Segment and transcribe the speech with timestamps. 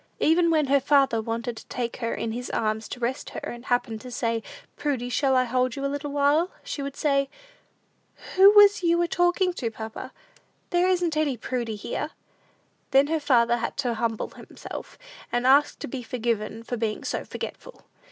[0.19, 3.65] Even when her father wanted to take her in his arms to rest her, and
[3.65, 4.41] happened to say,
[4.75, 7.29] "Prudy, shall I hold you a little while?" she would say,
[8.35, 10.11] "Who was you a talkin' to, papa?
[10.71, 12.09] There isn't any Prudy here!"
[12.89, 14.97] Then her father had to humble himself,
[15.31, 17.83] and ask to be forgiven for being so forgetful.